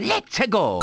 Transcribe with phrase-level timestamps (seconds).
[0.00, 0.80] Let's go.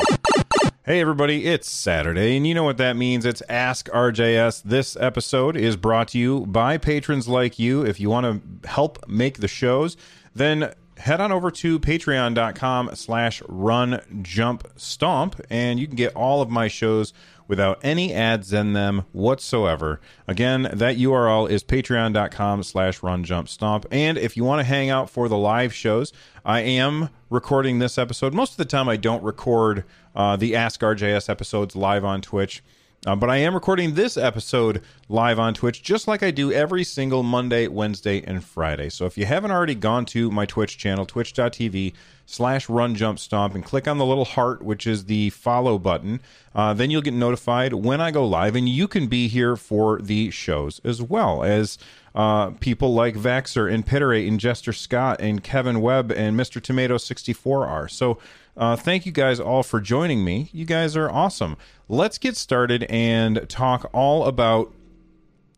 [0.85, 3.25] Hey everybody, it's Saturday, and you know what that means.
[3.25, 4.62] It's Ask RJS.
[4.62, 7.84] This episode is brought to you by patrons like you.
[7.84, 9.98] If you want to help make the shows,
[10.35, 16.44] then head on over to patreon.com slash run jump stomp and you can get all
[16.44, 17.11] of my shows
[17.48, 20.00] without any ads in them whatsoever.
[20.28, 24.90] Again that url is patreon.com slash run jump stomp and if you want to hang
[24.90, 26.12] out for the live shows
[26.46, 28.34] i am recording this episode.
[28.34, 29.84] Most of the time i don't record
[30.16, 32.64] uh, the ask rjs episodes live on twitch
[33.06, 36.84] uh, but I am recording this episode live on Twitch, just like I do every
[36.84, 38.89] single Monday, Wednesday, and Friday.
[38.89, 41.94] So if you haven't already gone to my Twitch channel, twitch.tv
[42.26, 46.20] slash run jump stomp, and click on the little heart, which is the follow button,
[46.56, 50.00] uh, then you'll get notified when I go live, and you can be here for
[50.02, 51.78] the shows as well as
[52.16, 56.59] uh, people like Vaxer and Pitterate and Jester Scott and Kevin Webb and Mr.
[56.59, 57.88] Tomato 64 are.
[57.88, 58.17] So
[58.58, 60.50] uh, thank you guys all for joining me.
[60.52, 61.58] You guys are awesome.
[61.88, 64.73] Let's get started and talk all about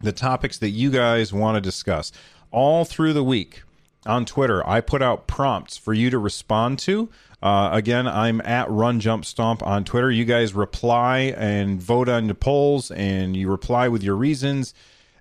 [0.01, 2.11] the topics that you guys want to discuss.
[2.51, 3.63] All through the week
[4.05, 7.09] on Twitter, I put out prompts for you to respond to.
[7.41, 10.11] Uh, again, I'm at Run Jump Stomp on Twitter.
[10.11, 14.73] You guys reply and vote on the polls, and you reply with your reasons,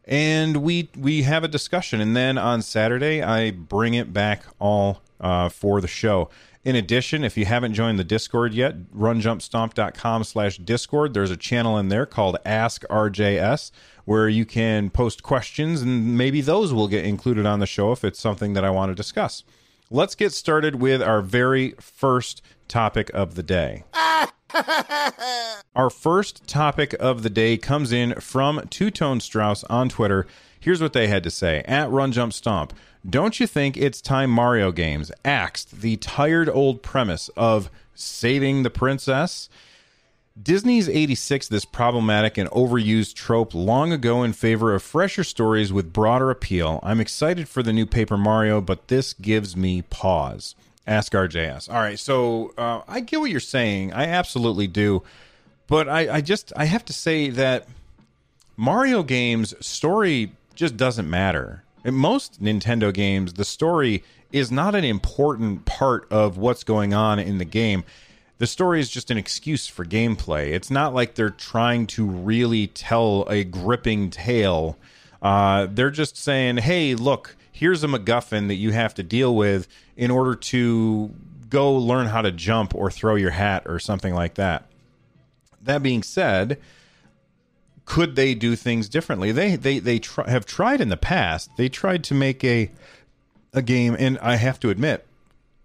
[0.05, 2.01] and we we have a discussion.
[2.01, 6.29] And then on Saturday, I bring it back all uh, for the show.
[6.65, 11.15] In addition, if you haven't joined the Discord yet, runjumpstomp.com slash Discord.
[11.15, 13.71] There's a channel in there called Ask RJS
[14.05, 18.05] where you can post questions and maybe those will get included on the show if
[18.05, 19.45] it's something that I want to discuss.
[19.91, 23.85] Let's get started with our very first topic of the day.
[25.75, 30.27] our first topic of the day comes in from Two Tone Strauss on Twitter.
[30.61, 32.73] Here's what they had to say at Run Jump Stomp.
[33.09, 38.71] Don't you think it's time Mario games axed the tired old premise of saving the
[38.71, 39.49] princess?
[40.41, 45.93] Disney's 86 this problematic and overused trope long ago in favor of fresher stories with
[45.93, 46.79] broader appeal.
[46.83, 50.55] I'm excited for the new Paper Mario, but this gives me pause.
[50.87, 51.69] Ask RJS.
[51.69, 53.93] All right, so uh, I get what you're saying.
[53.93, 55.03] I absolutely do.
[55.67, 57.69] But I, I just I have to say that
[58.57, 61.63] Mario games story just doesn't matter.
[61.85, 64.03] In most Nintendo games, the story
[64.33, 67.85] is not an important part of what's going on in the game.
[68.39, 70.49] The story is just an excuse for gameplay.
[70.49, 74.77] It's not like they're trying to really tell a gripping tale.
[75.21, 79.67] Uh, they're just saying, hey, look, here's a MacGuffin that you have to deal with
[79.97, 81.13] in order to
[81.49, 84.67] go learn how to jump or throw your hat or something like that.
[85.63, 86.59] That being said,
[87.89, 89.33] could they do things differently?
[89.33, 91.51] They they they try, have tried in the past.
[91.57, 92.71] They tried to make a
[93.55, 95.07] a game, and I have to admit,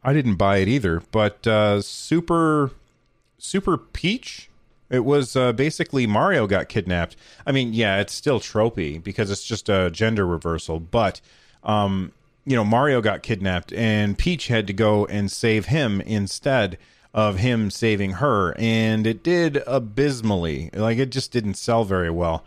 [0.06, 1.04] I didn't buy it either.
[1.12, 2.72] But uh, Super
[3.38, 4.50] Super Peach,
[4.90, 7.18] it was uh, basically Mario got kidnapped.
[7.46, 11.20] I mean, yeah, it's still tropey because it's just a gender reversal, but
[11.64, 12.14] um,
[12.46, 16.78] you know, Mario got kidnapped, and Peach had to go and save him instead
[17.14, 20.70] of him saving her, and it did abysmally.
[20.74, 22.44] Like it just didn't sell very well.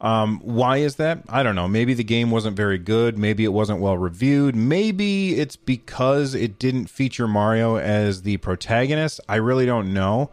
[0.00, 1.22] Um, why is that?
[1.28, 1.68] I don't know.
[1.68, 3.18] Maybe the game wasn't very good.
[3.18, 4.56] Maybe it wasn't well reviewed.
[4.56, 9.20] Maybe it's because it didn't feature Mario as the protagonist.
[9.28, 10.30] I really don't know.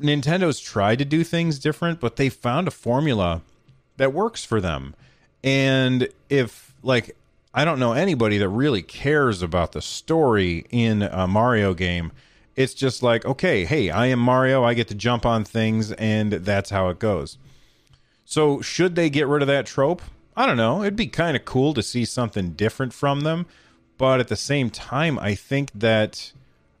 [0.00, 3.42] Nintendo's tried to do things different, but they found a formula
[3.96, 4.94] that works for them.
[5.42, 7.16] And if, like,
[7.52, 12.12] I don't know anybody that really cares about the story in a Mario game
[12.56, 14.64] it's just like, okay, hey, I am Mario.
[14.64, 17.38] I get to jump on things, and that's how it goes.
[18.24, 20.02] So, should they get rid of that trope?
[20.36, 20.82] I don't know.
[20.82, 23.46] It'd be kind of cool to see something different from them,
[23.98, 26.32] but at the same time, I think that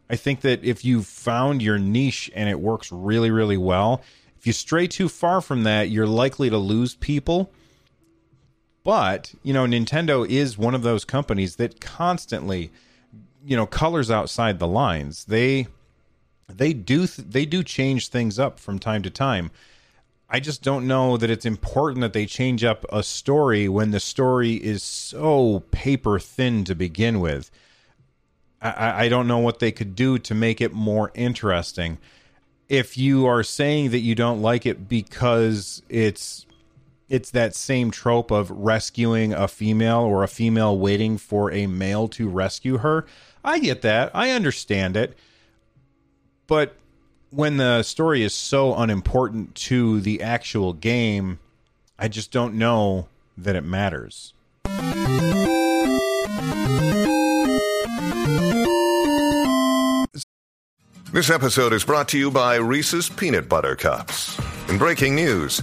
[0.08, 4.02] I think that if you found your niche and it works really, really well,
[4.38, 7.50] if you stray too far from that, you're likely to lose people.
[8.82, 12.70] But, you know, Nintendo is one of those companies that constantly
[13.44, 15.24] you know colors outside the lines.
[15.24, 15.66] They
[16.48, 19.50] they do th- they do change things up from time to time.
[20.28, 24.00] I just don't know that it's important that they change up a story when the
[24.00, 27.50] story is so paper thin to begin with.
[28.60, 31.98] I, I don't know what they could do to make it more interesting.
[32.68, 36.46] If you are saying that you don't like it because it's
[37.08, 42.08] it's that same trope of rescuing a female or a female waiting for a male
[42.08, 43.06] to rescue her,
[43.44, 44.10] I get that.
[44.14, 45.16] I understand it.
[46.46, 46.74] But
[47.30, 51.38] when the story is so unimportant to the actual game,
[51.98, 54.32] I just don't know that it matters.
[61.12, 64.36] This episode is brought to you by Reese's Peanut Butter Cups.
[64.68, 65.62] In breaking news,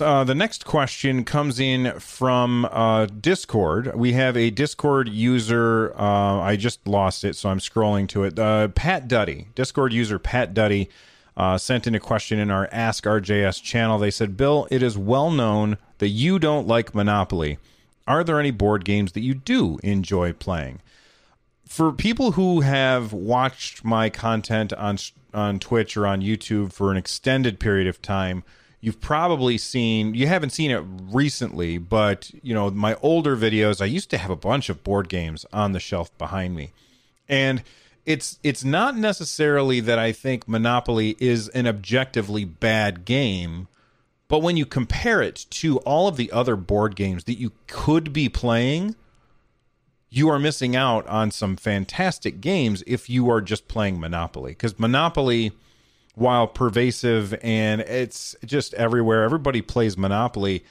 [0.00, 3.94] Uh, the next question comes in from uh, Discord.
[3.94, 5.94] We have a Discord user.
[5.98, 8.38] Uh, I just lost it, so I'm scrolling to it.
[8.38, 10.88] Uh, Pat Duddy, Discord user Pat Duddy,
[11.36, 13.98] uh, sent in a question in our Ask RJS channel.
[13.98, 17.58] They said, Bill, it is well known that you don't like Monopoly.
[18.06, 20.80] Are there any board games that you do enjoy playing?
[21.66, 24.98] For people who have watched my content on
[25.32, 28.44] on Twitch or on YouTube for an extended period of time,
[28.84, 33.86] you've probably seen you haven't seen it recently but you know my older videos i
[33.86, 36.70] used to have a bunch of board games on the shelf behind me.
[37.26, 37.62] And
[38.04, 43.66] it's it's not necessarily that i think monopoly is an objectively bad game
[44.28, 48.12] but when you compare it to all of the other board games that you could
[48.12, 48.94] be playing
[50.14, 54.52] you are missing out on some fantastic games if you are just playing monopoly.
[54.52, 55.50] Because monopoly
[56.14, 59.24] while pervasive and it's just everywhere.
[59.24, 60.64] Everybody plays Monopoly.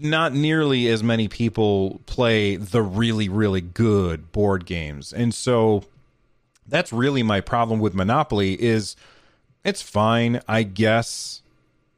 [0.00, 5.12] Not nearly as many people play the really, really good board games.
[5.12, 5.84] And so
[6.66, 8.94] that's really my problem with Monopoly is
[9.64, 11.42] it's fine, I guess.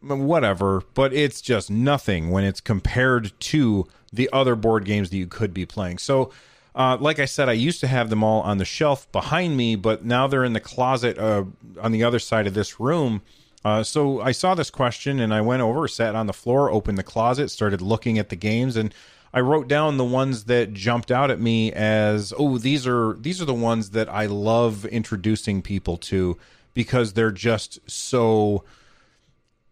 [0.03, 5.27] Whatever, but it's just nothing when it's compared to the other board games that you
[5.27, 5.99] could be playing.
[5.99, 6.33] So
[6.75, 9.77] uh, like I said, I used to have them all on the shelf behind me,
[9.77, 11.45] but now they're in the closet uh,
[11.81, 13.23] on the other side of this room.
[13.65, 16.97] Uh, so I saw this question and I went over, sat on the floor, opened
[16.97, 18.95] the closet, started looking at the games, and
[19.33, 23.41] I wrote down the ones that jumped out at me as, oh, these are these
[23.41, 26.37] are the ones that I love introducing people to
[26.75, 28.65] because they're just so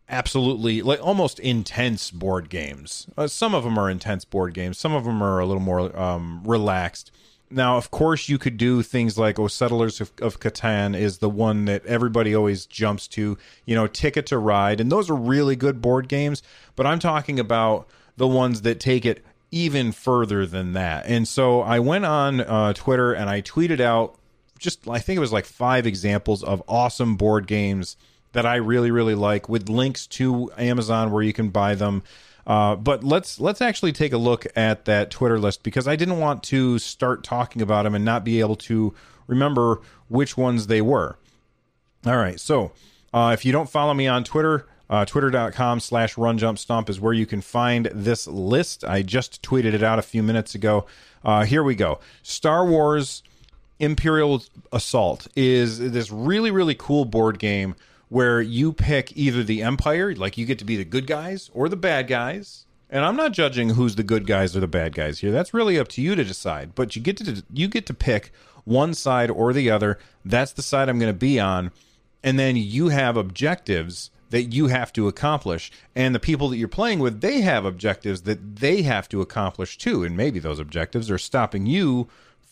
[0.08, 3.06] absolutely like almost intense board games.
[3.16, 4.78] Uh, some of them are intense board games.
[4.78, 7.10] Some of them are a little more um, relaxed.
[7.50, 11.30] Now, of course, you could do things like "Oh, Settlers of, of Catan" is the
[11.30, 13.38] one that everybody always jumps to.
[13.64, 16.42] You know, Ticket to Ride, and those are really good board games.
[16.76, 21.06] But I'm talking about the ones that take it even further than that.
[21.06, 24.18] And so I went on uh, Twitter and I tweeted out
[24.58, 27.96] just I think it was like five examples of awesome board games
[28.32, 32.02] that I really really like with links to Amazon where you can buy them.
[32.46, 36.18] Uh, but let's let's actually take a look at that Twitter list because I didn't
[36.18, 38.94] want to start talking about them and not be able to
[39.26, 41.18] remember which ones they were.
[42.06, 42.72] All right, so
[43.12, 47.26] uh, if you don't follow me on Twitter, uh, twitter.com slash runjumpstomp is where you
[47.26, 48.84] can find this list.
[48.84, 50.86] I just tweeted it out a few minutes ago.
[51.22, 52.00] Uh, here we go.
[52.22, 53.22] Star Wars
[53.78, 54.42] Imperial
[54.72, 57.74] Assault is this really, really cool board game
[58.08, 61.68] where you pick either the empire, like you get to be the good guys or
[61.68, 62.66] the bad guys.
[62.90, 65.30] And I'm not judging who's the good guys or the bad guys here.
[65.30, 66.74] That's really up to you to decide.
[66.74, 68.32] But you get to you get to pick
[68.64, 69.98] one side or the other.
[70.24, 71.70] That's the side I'm going to be on.
[72.22, 75.70] And then you have objectives that you have to accomplish.
[75.94, 79.78] And the people that you're playing with, they have objectives that they have to accomplish
[79.78, 80.04] too.
[80.04, 82.08] And maybe those objectives are stopping you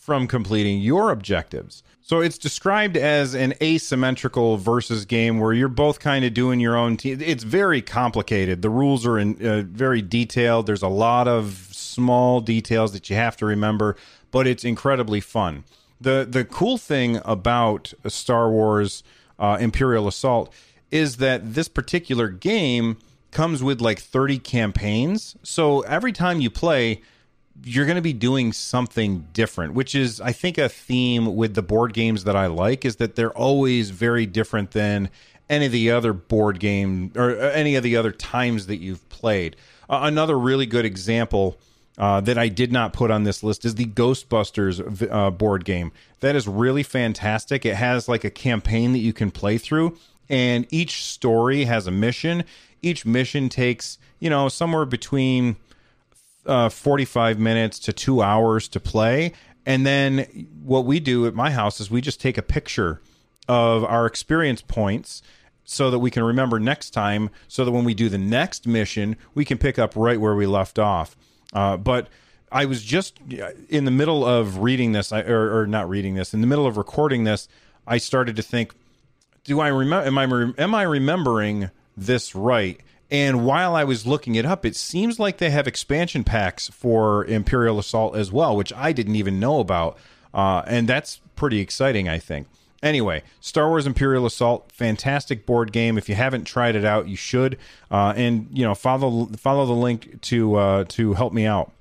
[0.07, 1.83] from completing your objectives.
[1.99, 6.77] So it's described as an asymmetrical versus game where you're both kind of doing your
[6.77, 7.19] own team.
[7.19, 8.61] It's very complicated.
[8.61, 10.65] The rules are in, uh, very detailed.
[10.65, 13.97] There's a lot of small details that you have to remember,
[14.31, 15.65] but it's incredibly fun.
[15.99, 19.03] the The cool thing about Star Wars
[19.37, 20.53] uh, Imperial Assault
[20.89, 22.97] is that this particular game
[23.31, 25.35] comes with like 30 campaigns.
[25.43, 27.01] So every time you play,
[27.63, 31.61] you're going to be doing something different, which is, I think, a theme with the
[31.61, 35.09] board games that I like is that they're always very different than
[35.49, 39.07] any of the other board game or uh, any of the other times that you've
[39.09, 39.55] played.
[39.89, 41.57] Uh, another really good example
[41.97, 45.91] uh, that I did not put on this list is the Ghostbusters uh, board game.
[46.19, 47.65] That is really fantastic.
[47.65, 49.97] It has like a campaign that you can play through,
[50.29, 52.43] and each story has a mission.
[52.81, 55.55] Each mission takes, you know, somewhere between
[56.47, 59.33] uh, 45 minutes to two hours to play.
[59.65, 63.01] And then what we do at my house is we just take a picture
[63.47, 65.21] of our experience points
[65.63, 69.17] so that we can remember next time, so that when we do the next mission,
[69.33, 71.17] we can pick up right where we left off.
[71.51, 72.07] Uh, but
[72.51, 73.19] I was just
[73.67, 76.77] in the middle of reading this, or, or, not reading this, in the middle of
[76.77, 77.49] recording this,
[77.85, 78.73] I started to think,
[79.43, 80.07] do I remember?
[80.07, 82.79] Am I am I remembering this right?
[83.09, 87.23] And while I was looking it up, it seems like they have expansion packs for
[87.25, 89.97] Imperial Assault as well, which I didn't even know about,
[90.33, 92.47] uh, and that's pretty exciting, I think.
[92.83, 95.97] Anyway, Star Wars Imperial Assault, fantastic board game.
[95.97, 97.57] If you haven't tried it out, you should.
[97.89, 101.71] Uh, and you know, follow follow the link to uh, to help me out.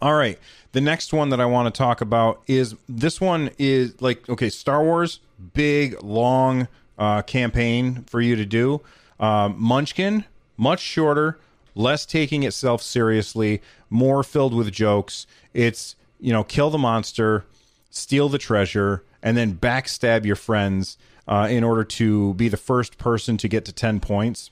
[0.00, 0.38] All right,
[0.72, 4.48] the next one that I want to talk about is this one is like okay,
[4.48, 5.18] Star Wars,
[5.54, 6.68] big long
[6.98, 8.80] uh, campaign for you to do.
[9.18, 10.24] Um, Munchkin,
[10.56, 11.38] much shorter,
[11.74, 15.26] less taking itself seriously, more filled with jokes.
[15.52, 17.44] It's you know, kill the monster,
[17.90, 20.96] steal the treasure and then backstab your friends
[21.28, 24.50] uh, in order to be the first person to get to 10 points.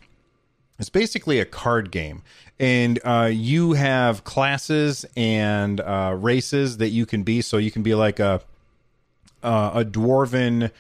[0.79, 2.23] It's basically a card game,
[2.59, 7.43] and uh, you have classes and uh, races that you can be.
[7.43, 8.41] So you can be like a
[9.43, 10.71] uh, a dwarven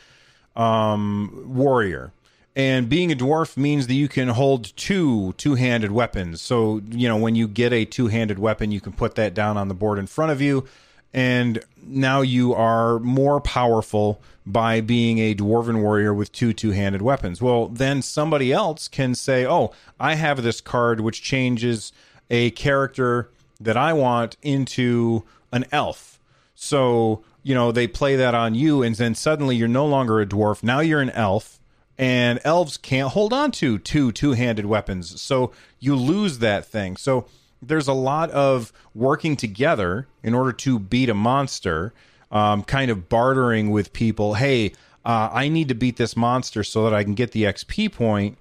[0.56, 2.14] um, warrior,
[2.56, 6.40] and being a dwarf means that you can hold two two-handed weapons.
[6.40, 9.68] So you know when you get a two-handed weapon, you can put that down on
[9.68, 10.66] the board in front of you
[11.12, 17.42] and now you are more powerful by being a dwarven warrior with two two-handed weapons.
[17.42, 21.92] Well, then somebody else can say, "Oh, I have this card which changes
[22.30, 23.30] a character
[23.60, 26.18] that I want into an elf."
[26.54, 30.26] So, you know, they play that on you and then suddenly you're no longer a
[30.26, 30.62] dwarf.
[30.62, 31.59] Now you're an elf
[32.00, 35.20] and elves can't hold on to two two-handed weapons.
[35.20, 36.96] So, you lose that thing.
[36.96, 37.26] So,
[37.60, 41.92] there's a lot of working together in order to beat a monster,
[42.30, 44.34] um, kind of bartering with people.
[44.34, 44.72] Hey,
[45.04, 48.38] uh, I need to beat this monster so that I can get the XP point.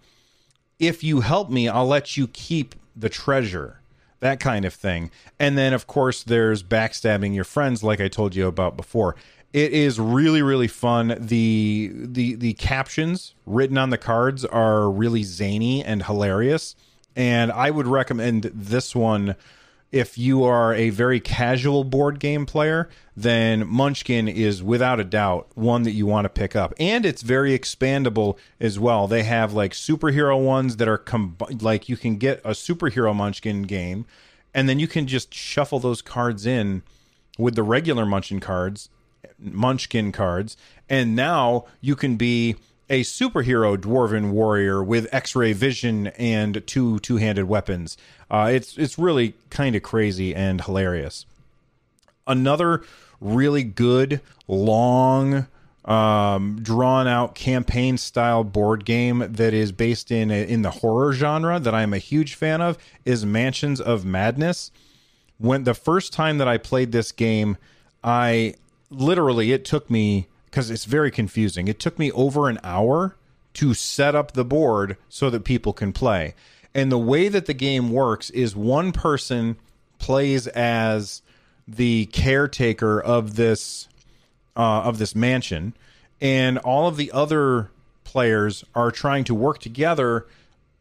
[0.79, 3.81] If you help me, I'll let you keep the treasure.
[4.21, 5.11] That kind of thing.
[5.37, 9.15] And then, of course, there's backstabbing your friends, like I told you about before.
[9.51, 11.15] It is really, really fun.
[11.19, 16.75] The the the captions written on the cards are really zany and hilarious
[17.15, 19.35] and I would recommend this one
[19.91, 22.87] if you are a very casual board game player,
[23.17, 26.73] then Munchkin is without a doubt one that you want to pick up.
[26.79, 29.07] And it's very expandable as well.
[29.07, 33.63] They have like superhero ones that are com- like you can get a superhero Munchkin
[33.63, 34.05] game
[34.53, 36.83] and then you can just shuffle those cards in
[37.37, 38.89] with the regular Munchkin cards,
[39.37, 40.57] Munchkin cards,
[40.89, 42.55] and now you can be
[42.89, 47.97] a superhero dwarven warrior with X-ray vision and two two-handed weapons.
[48.31, 51.25] Uh, it's it's really kind of crazy and hilarious.
[52.25, 52.83] Another
[53.21, 55.47] really good long
[55.85, 61.59] um, drawn out campaign style board game that is based in in the horror genre
[61.59, 64.71] that I'm a huge fan of is Mansions of Madness.
[65.37, 67.57] When the first time that I played this game,
[68.03, 68.55] I
[68.89, 71.67] literally it took me because it's very confusing.
[71.67, 73.15] It took me over an hour
[73.53, 76.35] to set up the board so that people can play.
[76.73, 79.57] And the way that the game works is one person
[79.97, 81.21] plays as
[81.67, 83.87] the caretaker of this
[84.55, 85.73] uh, of this mansion,
[86.19, 87.71] and all of the other
[88.03, 90.27] players are trying to work together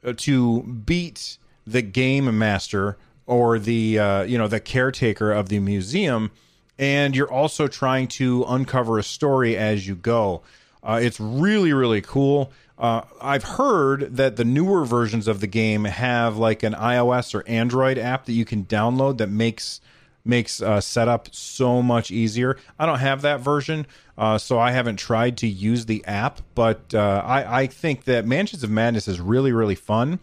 [0.05, 2.97] uh, to beat the game master
[3.27, 6.31] or the uh, you know the caretaker of the museum
[6.79, 10.43] and you're also trying to uncover a story as you go.
[10.83, 12.53] Uh, it's really really cool.
[12.79, 17.47] Uh, I've heard that the newer versions of the game have like an iOS or
[17.49, 19.81] Android app that you can download that makes
[20.25, 22.57] makes uh, setup so much easier.
[22.79, 26.41] I don't have that version, uh, so I haven't tried to use the app.
[26.55, 30.21] But uh, I, I think that Mansions of Madness is really really fun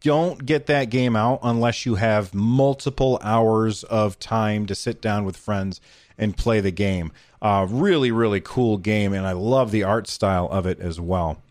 [0.00, 5.24] don't get that game out unless you have multiple hours of time to sit down
[5.24, 5.80] with friends
[6.18, 7.12] and play the game.
[7.40, 11.42] Uh, really, really cool game, and I love the art style of it as well.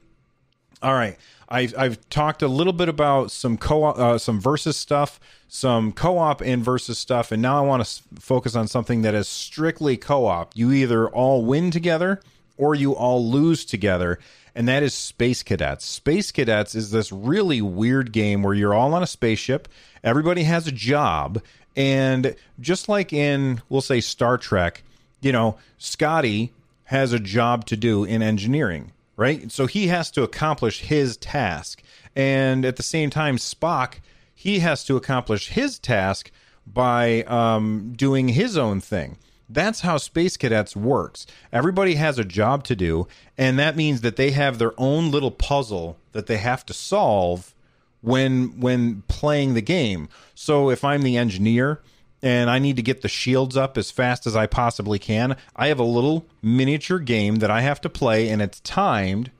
[0.82, 1.18] All right,
[1.50, 6.42] I've, I've talked a little bit about some co uh, some versus stuff, some co-op
[6.42, 10.56] and versus stuff, and now I want to focus on something that is strictly co-op.
[10.56, 12.22] You either all win together
[12.60, 14.20] or you all lose together
[14.56, 15.86] and that is Space Cadets.
[15.86, 19.68] Space Cadets is this really weird game where you're all on a spaceship,
[20.04, 21.42] everybody has a job,
[21.76, 24.84] and just like in, we'll say, Star Trek,
[25.22, 26.52] you know, Scotty
[26.86, 29.52] has a job to do in engineering, right?
[29.52, 31.82] So he has to accomplish his task.
[32.16, 33.96] And at the same time, Spock,
[34.34, 36.32] he has to accomplish his task
[36.66, 39.18] by um, doing his own thing.
[39.50, 41.26] That's how Space Cadets works.
[41.52, 45.32] Everybody has a job to do, and that means that they have their own little
[45.32, 47.54] puzzle that they have to solve
[48.02, 50.08] when when playing the game.
[50.36, 51.82] So if I'm the engineer
[52.22, 55.68] and I need to get the shields up as fast as I possibly can, I
[55.68, 59.32] have a little miniature game that I have to play and it's timed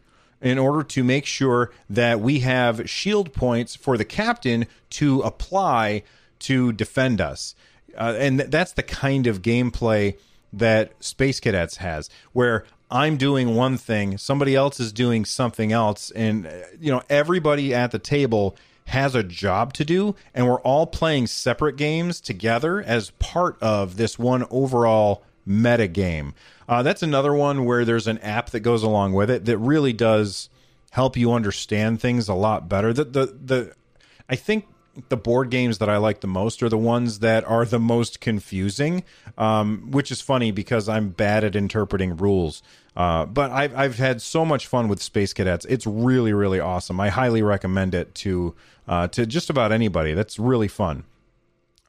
[0.42, 6.04] in order to make sure that we have shield points for the captain to apply
[6.40, 7.56] to defend us.
[7.98, 10.18] Uh, and th- that's the kind of gameplay
[10.54, 16.12] that Space Cadets has, where I'm doing one thing, somebody else is doing something else,
[16.12, 18.56] and uh, you know everybody at the table
[18.86, 23.98] has a job to do, and we're all playing separate games together as part of
[23.98, 26.34] this one overall meta game.
[26.68, 29.94] Uh, that's another one where there's an app that goes along with it that really
[29.94, 30.50] does
[30.92, 32.92] help you understand things a lot better.
[32.92, 33.74] The the the
[34.28, 34.66] I think
[35.10, 38.20] the board games that I like the most are the ones that are the most
[38.20, 39.04] confusing,
[39.38, 42.62] um, which is funny because I'm bad at interpreting rules.
[42.96, 45.66] Uh, but I've, I've had so much fun with Space Cadets.
[45.66, 47.00] It's really, really awesome.
[47.00, 48.56] I highly recommend it to
[48.88, 50.14] uh, to just about anybody.
[50.14, 51.04] That's really fun.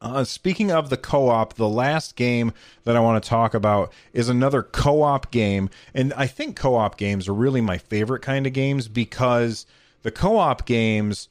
[0.03, 2.53] Uh, speaking of the co-op, the last game
[2.85, 7.29] that I want to talk about is another co-op game, and I think co-op games
[7.29, 9.67] are really my favorite kind of games because
[10.03, 11.29] the co-op games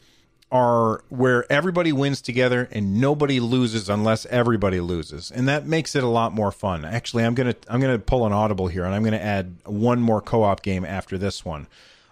[0.52, 5.30] are where everybody wins together and nobody loses unless everybody loses.
[5.30, 6.86] And that makes it a lot more fun.
[6.86, 10.22] Actually i'm gonna i'm gonna pull an audible here and i'm gonna add one more
[10.22, 11.68] co-op game after this one.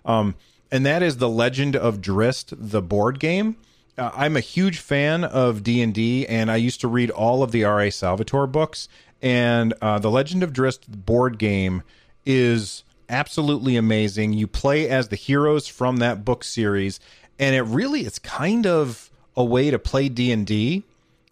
[0.06, 0.36] Um,
[0.72, 3.58] and that is the legend of drizzt the board game.
[3.98, 7.64] Uh, i'm a huge fan of d&d and i used to read all of the
[7.64, 8.88] ra salvatore books.
[9.20, 11.82] And uh, the legend of drizzt board game
[12.24, 14.34] is absolutely amazing.
[14.34, 17.00] You play as the heroes from that book series
[17.40, 20.84] and it really is kind of a way to play D&D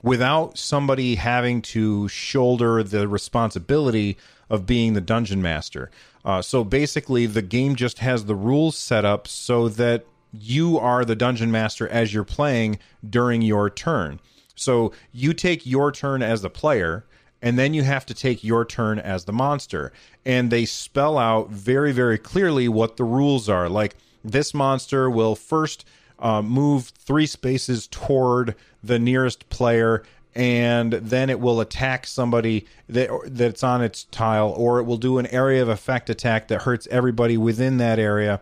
[0.03, 4.17] without somebody having to shoulder the responsibility
[4.49, 5.89] of being the dungeon master.
[6.23, 11.05] Uh, so basically, the game just has the rules set up so that you are
[11.05, 12.77] the dungeon master as you're playing
[13.07, 14.19] during your turn.
[14.55, 17.05] So you take your turn as the player,
[17.41, 19.91] and then you have to take your turn as the monster.
[20.25, 23.69] And they spell out very, very clearly what the rules are.
[23.69, 25.85] Like, this monster will first
[26.19, 30.03] uh, move three spaces toward the nearest player
[30.35, 35.17] and then it will attack somebody that that's on its tile or it will do
[35.17, 38.41] an area of effect attack that hurts everybody within that area.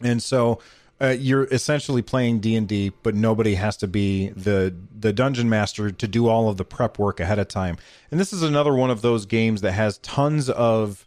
[0.00, 0.60] And so
[1.00, 6.06] uh, you're essentially playing D&D but nobody has to be the the dungeon master to
[6.06, 7.76] do all of the prep work ahead of time.
[8.12, 11.04] And this is another one of those games that has tons of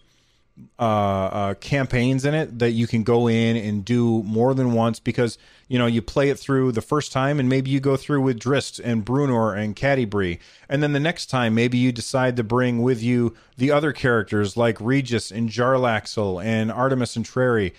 [0.77, 4.99] uh, uh, campaigns in it that you can go in and do more than once
[4.99, 5.37] because
[5.67, 8.39] you know you play it through the first time and maybe you go through with
[8.39, 10.39] Drizzt and Bruenor and Catti-brie
[10.69, 14.55] and then the next time maybe you decide to bring with you the other characters
[14.55, 17.73] like Regis and Jarlaxle and Artemis Entreri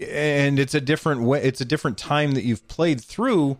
[0.00, 3.58] and it's a different way it's a different time that you've played through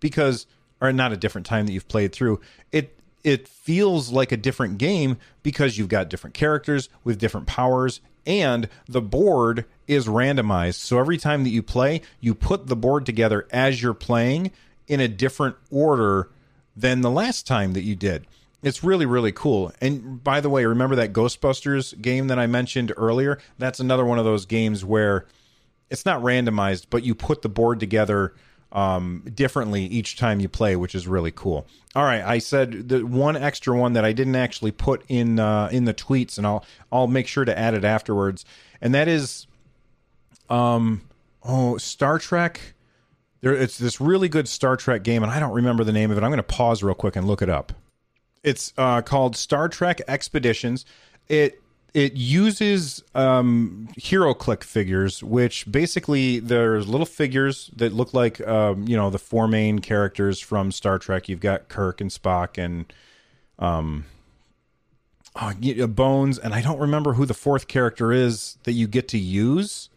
[0.00, 0.46] because
[0.80, 2.40] or not a different time that you've played through.
[2.72, 8.00] It it feels like a different game because you've got different characters with different powers
[8.26, 10.74] and the board is randomized.
[10.74, 14.52] So every time that you play, you put the board together as you're playing
[14.86, 16.30] in a different order
[16.76, 18.26] than the last time that you did.
[18.62, 19.72] It's really, really cool.
[19.80, 23.38] And by the way, remember that Ghostbusters game that I mentioned earlier?
[23.58, 25.26] That's another one of those games where
[25.88, 28.34] it's not randomized, but you put the board together
[28.72, 31.66] um, differently each time you play, which is really cool.
[31.94, 35.68] All right, I said the one extra one that I didn't actually put in uh,
[35.72, 38.44] in the tweets, and I'll I'll make sure to add it afterwards,
[38.80, 39.46] and that is,
[40.48, 41.02] um,
[41.42, 42.74] oh, Star Trek.
[43.40, 46.18] There, it's this really good Star Trek game, and I don't remember the name of
[46.18, 46.22] it.
[46.22, 47.72] I'm going to pause real quick and look it up.
[48.42, 50.84] It's uh, called Star Trek Expeditions.
[51.28, 51.60] It
[51.94, 58.96] it uses um, HeroClix figures, which basically there's little figures that look like um, you
[58.96, 61.28] know the four main characters from Star Trek.
[61.28, 62.92] You've got Kirk and Spock and
[63.58, 64.04] um,
[65.36, 65.52] oh,
[65.86, 69.88] Bones, and I don't remember who the fourth character is that you get to use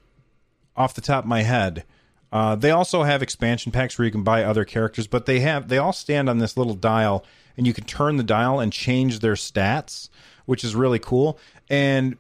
[0.76, 1.84] off the top of my head.
[2.32, 5.68] Uh, they also have expansion packs where you can buy other characters, but they have
[5.68, 7.24] they all stand on this little dial,
[7.56, 10.10] and you can turn the dial and change their stats,
[10.46, 11.38] which is really cool.
[11.70, 12.18] And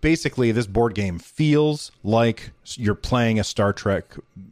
[0.00, 4.04] basically, this board game feels like you're playing a Star Trek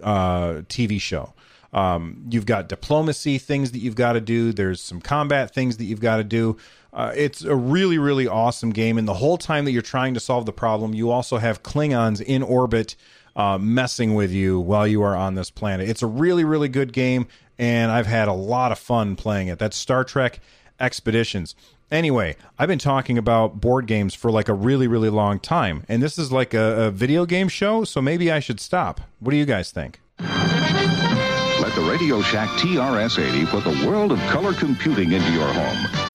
[0.03, 1.33] uh, TV show.
[1.73, 4.53] Um, you've got diplomacy things that you've got to do.
[4.53, 6.57] There's some combat things that you've got to do.
[6.93, 8.97] Uh, it's a really, really awesome game.
[8.97, 12.23] And the whole time that you're trying to solve the problem, you also have Klingons
[12.23, 12.97] in orbit
[13.37, 15.89] uh, messing with you while you are on this planet.
[15.89, 19.59] It's a really, really good game, and I've had a lot of fun playing it.
[19.59, 20.41] That's Star Trek
[20.81, 21.55] Expeditions.
[21.91, 26.03] Anyway, I've been talking about board games for like a really, really long time, and
[26.03, 29.01] this is like a, a video game show, so maybe I should stop.
[29.21, 30.01] What do you guys think?
[30.21, 36.09] Let the Radio Shack TRS 80 put the world of color computing into your home.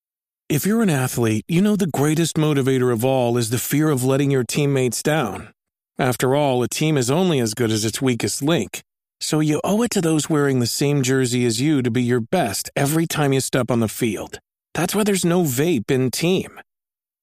[0.48, 4.04] If you're an athlete, you know the greatest motivator of all is the fear of
[4.04, 5.50] letting your teammates down.
[5.98, 8.82] After all, a team is only as good as its weakest link.
[9.20, 12.20] So you owe it to those wearing the same jersey as you to be your
[12.20, 14.40] best every time you step on the field.
[14.74, 16.60] That's why there's no vape in team.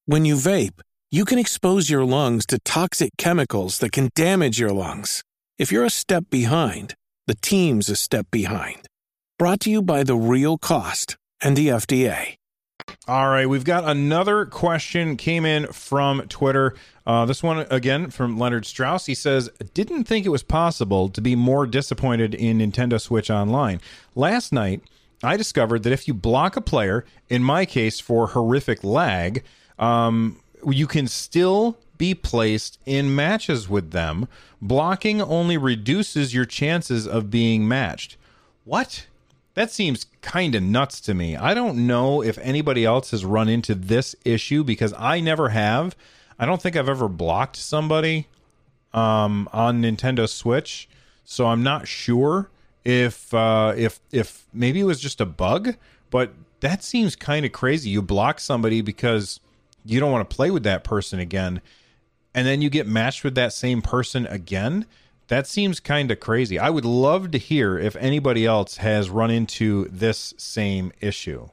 [0.05, 4.71] When you vape, you can expose your lungs to toxic chemicals that can damage your
[4.71, 5.23] lungs.
[5.59, 6.95] If you're a step behind,
[7.27, 8.87] the team's a step behind.
[9.37, 12.35] Brought to you by The Real Cost and the FDA.
[13.07, 16.75] All right, we've got another question came in from Twitter.
[17.05, 19.05] Uh, this one again from Leonard Strauss.
[19.05, 23.81] He says, "Didn't think it was possible to be more disappointed in Nintendo Switch Online.
[24.15, 24.81] Last night,
[25.23, 29.43] I discovered that if you block a player, in my case for horrific lag,
[29.77, 34.27] um, you can still be placed in matches with them.
[34.61, 38.17] Blocking only reduces your chances of being matched.
[38.63, 39.07] What?
[39.53, 41.35] That seems kind of nuts to me.
[41.35, 45.95] I don't know if anybody else has run into this issue because I never have.
[46.39, 48.27] I don't think I've ever blocked somebody
[48.93, 50.87] um, on Nintendo Switch,
[51.23, 52.49] so I'm not sure
[52.83, 55.75] if uh, if if maybe it was just a bug,
[56.09, 57.89] but that seems kind of crazy.
[57.89, 59.39] You block somebody because
[59.85, 61.61] you don't want to play with that person again,
[62.33, 64.85] and then you get matched with that same person again.
[65.27, 66.59] That seems kind of crazy.
[66.59, 71.49] I would love to hear if anybody else has run into this same issue.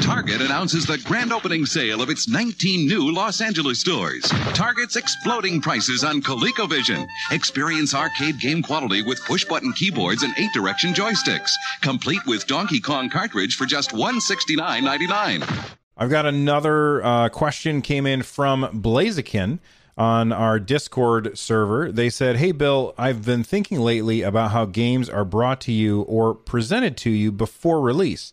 [0.00, 4.22] Target announces the grand opening sale of its 19 new Los Angeles stores.
[4.54, 7.06] Target's exploding prices on ColecoVision.
[7.30, 12.80] Experience arcade game quality with push button keyboards and eight direction joysticks, complete with Donkey
[12.80, 15.76] Kong cartridge for just $169.99.
[15.96, 19.58] I've got another uh, question came in from Blaziken
[19.96, 21.92] on our Discord server.
[21.92, 26.02] They said, Hey, Bill, I've been thinking lately about how games are brought to you
[26.02, 28.32] or presented to you before release.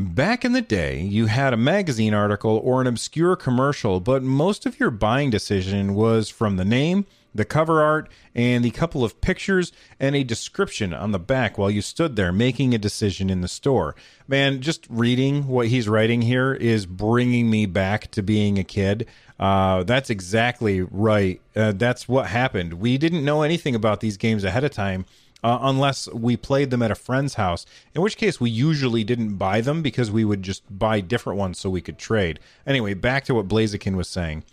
[0.00, 4.64] Back in the day, you had a magazine article or an obscure commercial, but most
[4.64, 9.20] of your buying decision was from the name, the cover art, and the couple of
[9.20, 13.40] pictures and a description on the back while you stood there making a decision in
[13.40, 13.96] the store.
[14.28, 19.04] Man, just reading what he's writing here is bringing me back to being a kid.
[19.40, 21.40] Uh, that's exactly right.
[21.56, 22.74] Uh, that's what happened.
[22.74, 25.06] We didn't know anything about these games ahead of time
[25.42, 29.36] uh, unless we played them at a friend's house, in which case we usually didn't
[29.36, 32.40] buy them because we would just buy different ones so we could trade.
[32.66, 34.44] Anyway, back to what Blaziken was saying.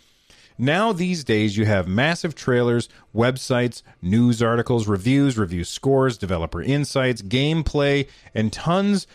[0.58, 7.20] Now, these days, you have massive trailers, websites, news articles, reviews, review scores, developer insights,
[7.20, 9.06] gameplay, and tons,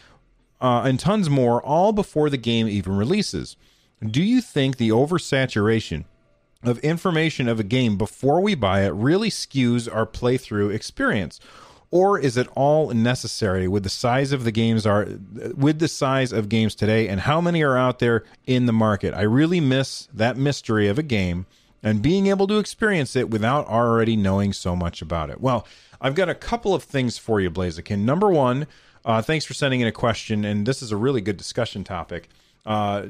[0.60, 3.58] uh, and tons more, all before the game even releases.
[4.06, 6.06] Do you think the oversaturation
[6.64, 11.40] of information of a game before we buy it really skews our playthrough experience?
[11.92, 15.06] or is it all necessary with the size of the games are
[15.56, 19.14] with the size of games today and how many are out there in the market?
[19.14, 21.46] I really miss that mystery of a game
[21.84, 25.42] and being able to experience it without already knowing so much about it.
[25.42, 25.68] Well
[26.00, 28.00] i've got a couple of things for you blaziken.
[28.00, 28.68] Number one
[29.04, 32.30] uh, thanks for sending in a question and this is a really good discussion topic.
[32.66, 33.08] Uh,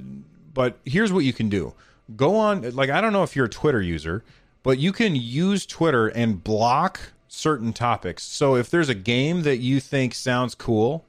[0.54, 1.74] but here's what you can do
[2.16, 4.24] go on like i don't know if you're a twitter user
[4.64, 7.00] but you can use twitter and block
[7.32, 8.24] certain topics.
[8.24, 11.06] So if there's a game that you think sounds cool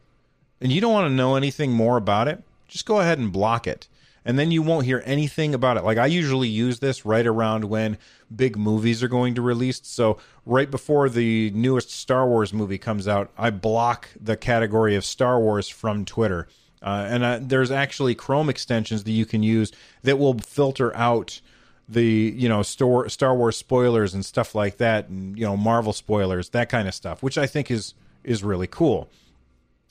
[0.61, 3.67] and you don't want to know anything more about it, just go ahead and block
[3.67, 3.89] it.
[4.25, 5.85] And then you won't hear anything about it.
[5.85, 7.99] Like I usually use this right around when
[8.35, 9.81] big movies are going to release.
[9.83, 15.05] So right before the newest Star Wars movie comes out, I block the category of
[15.05, 16.47] Star Wars from Twitter.
[16.83, 21.41] Uh, and uh, there's actually Chrome extensions that you can use that will filter out
[21.89, 25.93] the you know Star Star Wars spoilers and stuff like that, and you know Marvel
[25.93, 29.09] spoilers, that kind of stuff, which I think is is really cool.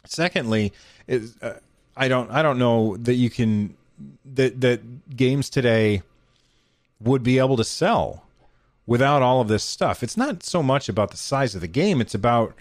[0.06, 0.74] Secondly,
[1.08, 1.56] is uh,
[1.96, 3.76] I don't I don't know that you can
[4.34, 6.02] that that games today
[7.00, 8.26] would be able to sell
[8.86, 10.04] without all of this stuff.
[10.04, 12.54] It's not so much about the size of the game; it's about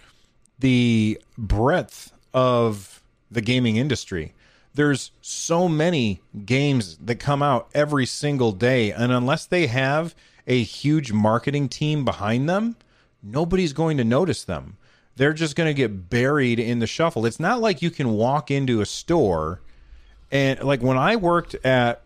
[0.58, 2.99] the breadth of
[3.30, 4.34] the gaming industry
[4.74, 10.14] there's so many games that come out every single day and unless they have
[10.46, 12.76] a huge marketing team behind them
[13.22, 14.76] nobody's going to notice them
[15.20, 17.26] they're just going to get buried in the shuffle.
[17.26, 19.60] It's not like you can walk into a store
[20.32, 22.00] and like when I worked at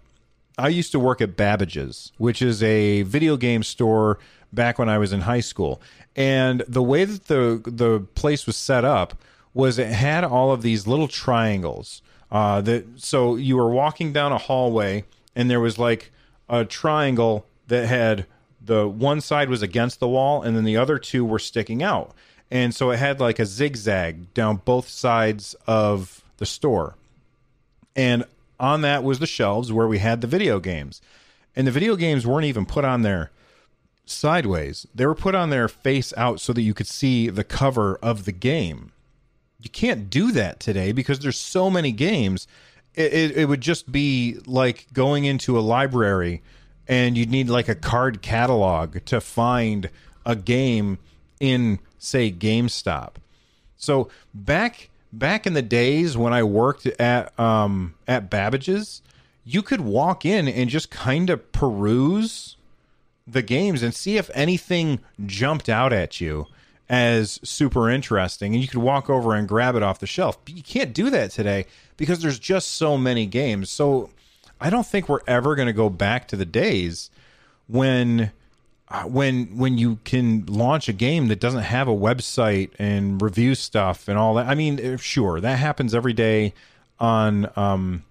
[0.58, 4.18] I used to work at Babbage's, which is a video game store
[4.52, 5.80] back when I was in high school.
[6.16, 9.14] And the way that the the place was set up
[9.54, 12.02] was it had all of these little triangles.
[12.30, 15.04] Uh, that so you were walking down a hallway
[15.36, 16.10] and there was like
[16.48, 18.26] a triangle that had
[18.60, 22.12] the one side was against the wall and then the other two were sticking out.
[22.50, 26.96] And so it had like a zigzag down both sides of the store.
[27.94, 28.24] And
[28.58, 31.00] on that was the shelves where we had the video games.
[31.54, 33.30] And the video games weren't even put on there
[34.06, 34.86] sideways.
[34.94, 38.24] They were put on there face out so that you could see the cover of
[38.24, 38.92] the game.
[39.64, 42.46] You can't do that today because there's so many games.
[42.94, 46.42] It, it, it would just be like going into a library
[46.86, 49.88] and you'd need like a card catalog to find
[50.26, 50.98] a game
[51.40, 53.14] in say GameStop.
[53.76, 59.00] So back back in the days when I worked at um, at Babbage's,
[59.44, 62.56] you could walk in and just kind of peruse
[63.26, 66.46] the games and see if anything jumped out at you
[66.88, 70.42] as super interesting and you could walk over and grab it off the shelf.
[70.44, 71.66] But you can't do that today
[71.96, 73.70] because there's just so many games.
[73.70, 74.10] So
[74.60, 77.10] I don't think we're ever going to go back to the days
[77.66, 78.32] when
[78.88, 83.54] uh, when when you can launch a game that doesn't have a website and review
[83.54, 84.46] stuff and all that.
[84.46, 86.52] I mean, sure, that happens every day
[87.00, 88.04] on um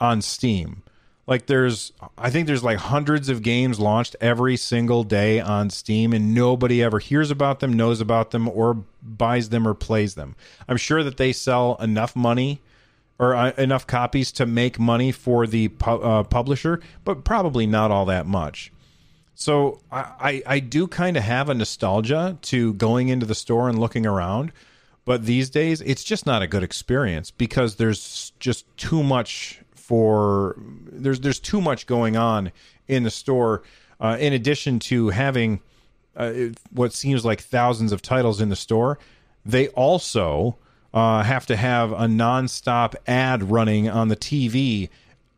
[0.00, 0.82] on Steam.
[1.26, 6.12] Like there's I think there's like hundreds of games launched every single day on Steam
[6.12, 10.34] and nobody ever hears about them, knows about them or buys them or plays them.
[10.68, 12.60] I'm sure that they sell enough money
[13.18, 17.92] or uh, enough copies to make money for the pu- uh, publisher, but probably not
[17.92, 18.72] all that much.
[19.34, 23.68] So I, I, I do kind of have a nostalgia to going into the store
[23.68, 24.52] and looking around,
[25.04, 30.56] but these days it's just not a good experience because there's just too much for
[30.58, 32.52] there's there's too much going on
[32.88, 33.62] in the store.
[34.00, 35.60] Uh, in addition to having
[36.16, 36.32] uh,
[36.70, 38.98] what seems like thousands of titles in the store,
[39.44, 40.56] they also
[40.94, 44.88] uh, have to have a nonstop ad running on the TV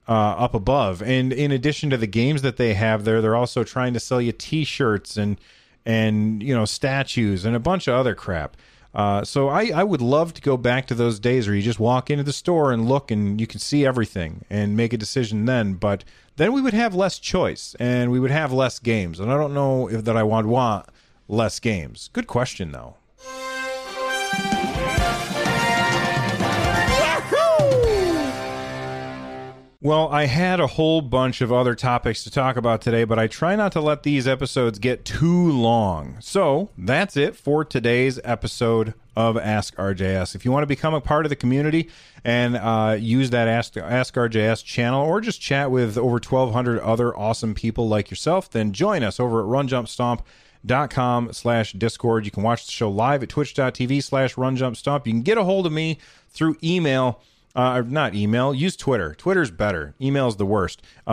[0.08, 1.02] uh, up above.
[1.02, 4.20] And in addition to the games that they have there, they're also trying to sell
[4.20, 5.38] you T-shirts and
[5.86, 8.56] and you know statues and a bunch of other crap.
[8.94, 11.80] Uh, so I, I would love to go back to those days where you just
[11.80, 15.46] walk into the store and look and you can see everything and make a decision
[15.46, 15.74] then.
[15.74, 16.04] But
[16.36, 19.18] then we would have less choice and we would have less games.
[19.18, 20.86] And I don't know if that I would want
[21.26, 22.08] less games.
[22.12, 22.94] Good question though.
[29.84, 33.26] Well, I had a whole bunch of other topics to talk about today, but I
[33.26, 36.16] try not to let these episodes get too long.
[36.20, 40.34] So that's it for today's episode of Ask RJS.
[40.34, 41.90] If you want to become a part of the community
[42.24, 47.14] and uh, use that Ask, Ask RJS channel or just chat with over 1,200 other
[47.14, 52.24] awesome people like yourself, then join us over at runjumpstomp.com slash discord.
[52.24, 55.04] You can watch the show live at twitch.tv slash runjumpstomp.
[55.04, 55.98] You can get a hold of me
[56.30, 57.20] through email
[57.54, 59.14] uh, not email, use Twitter.
[59.14, 59.94] Twitter's better.
[60.00, 60.82] Email's the worst.
[61.06, 61.10] Uh,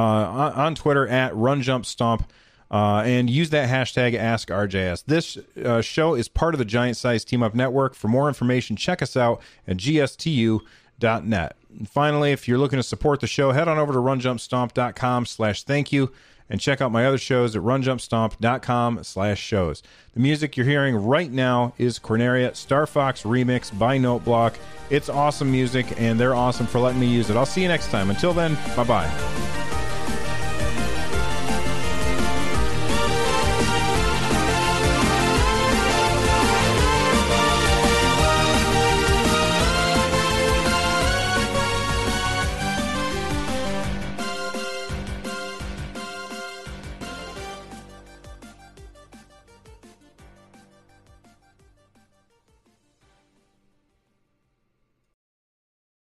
[0.56, 2.26] on, Twitter at RunJumpStomp.
[2.70, 5.04] Uh, and use that hashtag AskRJS.
[5.06, 7.96] This uh, show is part of the Giant Size Team Up Network.
[7.96, 11.56] For more information, check us out at gstu.net.
[11.78, 15.64] And finally, if you're looking to support the show, head on over to runjumpstomp.com slash
[15.64, 16.14] thank you
[16.52, 19.82] and check out my other shows at runjumpstomp.com slash shows.
[20.14, 24.56] The music you're hearing right now is Corneria Star Fox Remix by Noteblock.
[24.90, 27.38] It's awesome music, and they're awesome for letting me use it.
[27.38, 28.10] I'll see you next time.
[28.10, 29.81] Until then, bye-bye.